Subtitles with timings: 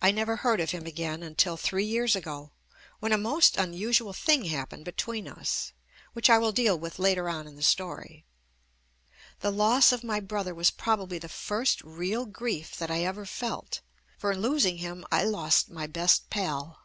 [0.00, 2.52] I never heard of him again until three years ago,
[3.00, 5.74] when a most unusual thing happened between us,
[6.14, 8.24] which I will deal with later on in the story.
[9.40, 13.02] The loss of my brother was probably the first JUST ME real grief that I
[13.04, 13.82] ever felt,
[14.16, 16.80] for in losing him I lost my best pal.